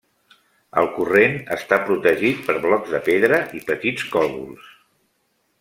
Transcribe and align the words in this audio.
El 0.81 0.87
corrent 0.95 1.37
està 1.57 1.79
protegit 1.91 2.41
per 2.49 2.57
blocs 2.65 2.97
de 2.97 3.03
pedra 3.11 3.41
i 3.61 3.65
petits 3.71 4.09
còdols. 4.17 4.77